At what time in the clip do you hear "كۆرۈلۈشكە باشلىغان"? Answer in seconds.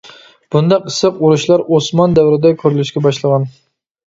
2.63-3.47